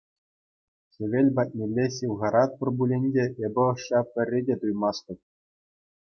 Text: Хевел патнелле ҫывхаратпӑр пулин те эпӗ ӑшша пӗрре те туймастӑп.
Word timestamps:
Хевел 0.95 1.27
патнелле 1.39 1.85
ҫывхаратпӑр 1.97 2.69
пулин 2.81 3.03
те 3.19 3.25
эпӗ 3.49 3.63
ӑшша 3.71 3.99
пӗрре 4.11 4.39
те 4.51 4.55
туймастӑп. 4.61 5.19